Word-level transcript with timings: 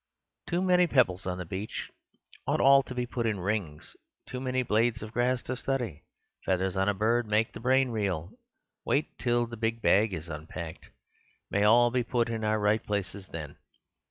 too 0.47 0.63
many 0.63 0.87
pebbles 0.87 1.27
on 1.27 1.37
the 1.37 1.45
beach; 1.45 1.91
ought 2.47 2.59
all 2.59 2.81
to 2.81 2.95
be 2.95 3.05
put 3.05 3.27
in 3.27 3.39
rings; 3.39 3.95
too 4.25 4.39
many 4.39 4.63
blades 4.63 5.03
of 5.03 5.11
grass 5.11 5.43
to 5.43 5.55
study... 5.55 6.01
feathers 6.43 6.75
on 6.75 6.89
a 6.89 6.93
bird 6.95 7.27
make 7.27 7.53
the 7.53 7.59
brain 7.59 7.89
reel; 7.89 8.31
wait 8.83 9.15
till 9.19 9.45
the 9.45 9.55
big 9.57 9.79
bag 9.79 10.11
is 10.11 10.27
unpacked... 10.27 10.89
may 11.51 11.61
all 11.63 11.91
be 11.91 12.01
put 12.03 12.29
in 12.29 12.43
our 12.43 12.57
right 12.59 12.83
places 12.83 13.27
then." 13.27 13.57